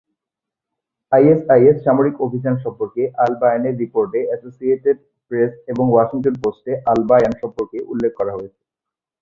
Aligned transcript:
ISIS 1.11 1.77
সামরিক 1.85 2.15
অভিযান 2.25 2.55
সম্পর্কে 2.63 3.03
আল-বায়ানের 3.23 3.75
রিপোর্টে 3.81 4.19
অ্যাসোসিয়েটেড 4.25 4.97
প্রেস 5.31 5.51
এবং 5.71 5.85
ওয়াশিংটন 5.89 6.35
পোস্টে 6.43 6.73
আল-বায়ান 6.91 7.33
সম্পর্কে 7.41 7.77
উল্লেখ 7.91 8.11
করা 8.19 8.33
হয়েছে। 8.37 8.61